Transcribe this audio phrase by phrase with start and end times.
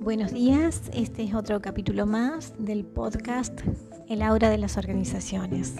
[0.00, 3.60] Buenos días, este es otro capítulo más del podcast
[4.08, 5.74] El aura de las organizaciones.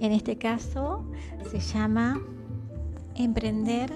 [0.00, 1.04] En este caso
[1.50, 2.18] se llama
[3.14, 3.92] Emprender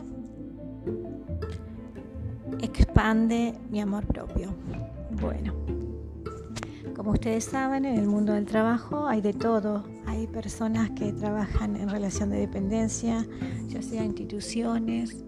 [2.60, 4.54] expande mi amor propio.
[5.18, 5.54] Bueno,
[6.94, 9.84] como ustedes saben, en el mundo del trabajo hay de todo.
[10.04, 13.26] Hay personas que trabajan en relación de dependencia,
[13.68, 15.24] ya sea instituciones,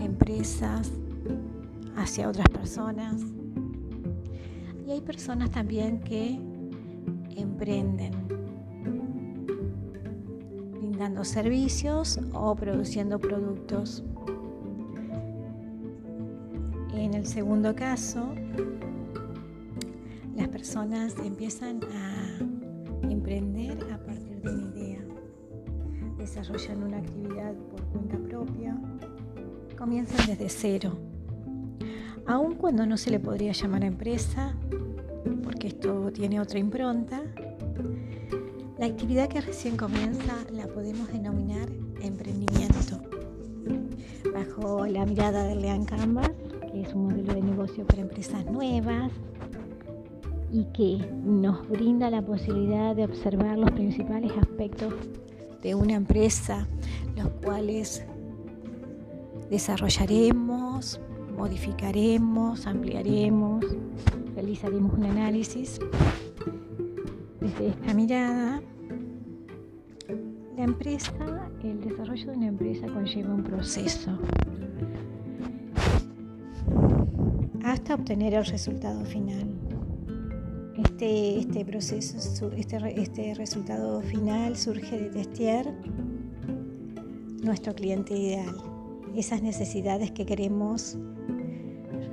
[0.00, 0.92] empresas,
[1.96, 3.39] hacia otras personas
[4.90, 6.40] y hay personas también que
[7.36, 8.10] emprenden
[10.72, 14.02] brindando servicios o produciendo productos.
[16.92, 18.34] En el segundo caso,
[20.34, 22.38] las personas empiezan a
[23.08, 25.00] emprender a partir de una idea,
[26.18, 28.76] desarrollan una actividad por cuenta propia,
[29.76, 30.98] comienzan desde cero
[32.30, 34.54] aun cuando no se le podría llamar empresa,
[35.60, 37.20] porque esto tiene otra impronta,
[38.78, 41.68] la actividad que recién comienza la podemos denominar
[42.00, 42.98] emprendimiento.
[44.32, 46.30] Bajo la mirada de Lean Canvas,
[46.72, 49.12] que es un modelo de negocio para empresas nuevas
[50.50, 54.94] y que nos brinda la posibilidad de observar los principales aspectos
[55.60, 56.66] de una empresa,
[57.16, 58.02] los cuales
[59.50, 61.02] desarrollaremos,
[61.36, 63.62] modificaremos, ampliaremos,
[64.40, 65.78] realizaremos un análisis.
[67.40, 68.62] Desde esta mirada,
[70.56, 71.12] la empresa,
[71.62, 74.18] el desarrollo de una empresa conlleva un proceso
[77.64, 79.46] hasta obtener el resultado final.
[80.78, 85.70] Este, este proceso, este, este resultado final surge de testear
[87.42, 88.56] nuestro cliente ideal,
[89.14, 90.96] esas necesidades que queremos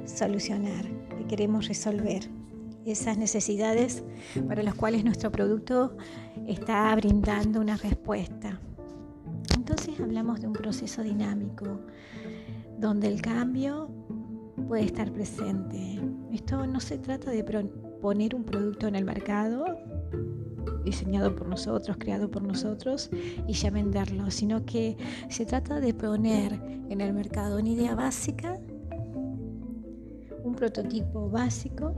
[0.06, 0.86] solucionar,
[1.28, 2.30] queremos resolver.
[2.86, 4.04] Esas necesidades
[4.48, 5.98] para las cuales nuestro producto
[6.48, 8.62] está brindando una respuesta.
[9.54, 11.82] Entonces hablamos de un proceso dinámico
[12.80, 13.90] donde el cambio
[14.70, 16.00] puede estar presente.
[16.32, 17.44] Esto no se trata de
[18.02, 19.66] poner un producto en el mercado
[20.86, 23.10] diseñado por nosotros, creado por nosotros
[23.46, 24.96] y ya venderlo, sino que
[25.30, 26.54] se trata de poner
[26.90, 28.58] en el mercado una idea básica
[30.47, 31.94] un prototipo básico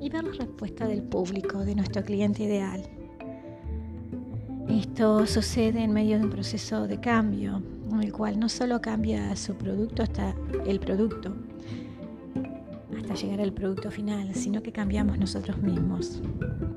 [0.00, 2.82] y ver la respuesta del público, de nuestro cliente ideal.
[4.68, 9.34] Esto sucede en medio de un proceso de cambio, en el cual no solo cambia
[9.36, 10.34] su producto hasta
[10.66, 11.34] el producto,
[12.96, 16.20] hasta llegar al producto final, sino que cambiamos nosotros mismos.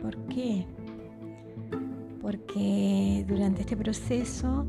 [0.02, 0.66] ¿Por qué?
[2.22, 4.66] Porque durante este proceso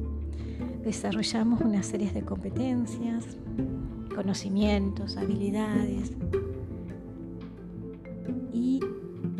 [0.83, 3.25] desarrollamos una serie de competencias,
[4.15, 6.13] conocimientos, habilidades.
[8.53, 8.81] Y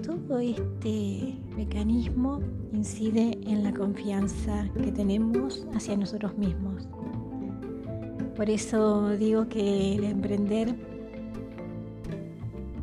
[0.03, 2.41] todo este mecanismo
[2.73, 6.89] incide en la confianza que tenemos hacia nosotros mismos.
[8.37, 10.75] Por eso digo que el emprender,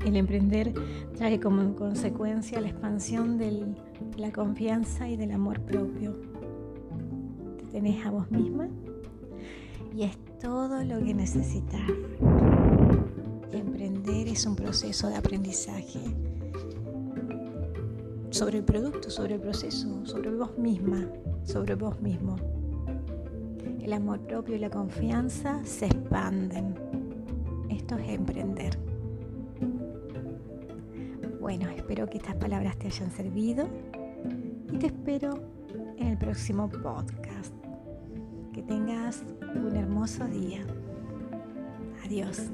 [0.06, 0.74] el emprender
[1.18, 3.76] trae como consecuencia la expansión de
[4.18, 6.16] la confianza y del amor propio.
[7.58, 8.70] Te tenés a vos misma
[10.00, 11.82] y es todo lo que necesitas.
[13.52, 16.00] Emprender es un proceso de aprendizaje
[18.30, 21.06] sobre el producto, sobre el proceso, sobre vos misma,
[21.44, 22.38] sobre vos mismo.
[23.82, 26.76] El amor propio y la confianza se expanden.
[27.70, 28.80] Esto es emprender.
[31.42, 33.68] Bueno, espero que estas palabras te hayan servido
[34.72, 35.42] y te espero
[35.98, 37.59] en el próximo podcast.
[38.54, 39.24] Que tengas
[39.56, 40.66] un hermoso día.
[42.04, 42.50] Adiós.